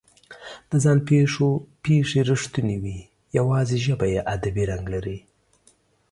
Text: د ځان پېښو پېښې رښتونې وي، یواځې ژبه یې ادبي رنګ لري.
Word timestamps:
د 0.69 0.71
ځان 0.83 0.99
پېښو 1.09 1.49
پېښې 1.83 2.19
رښتونې 2.29 2.77
وي، 2.83 2.99
یواځې 3.37 3.77
ژبه 3.85 4.05
یې 4.13 4.19
ادبي 4.33 4.63
رنګ 4.71 4.85
لري. 4.93 5.17